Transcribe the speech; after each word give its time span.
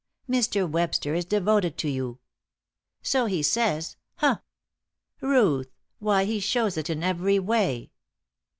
"Mr. 0.27 0.67
Webster 0.67 1.13
is 1.13 1.25
devoted 1.25 1.77
to 1.77 1.87
you." 1.87 2.17
"So 3.03 3.27
he 3.27 3.43
says. 3.43 3.97
Humph!" 4.15 4.39
"Ruth! 5.21 5.69
Why, 5.99 6.25
he 6.25 6.39
shews 6.39 6.75
it 6.75 6.89
in 6.89 7.03
every 7.03 7.37
way." 7.37 7.91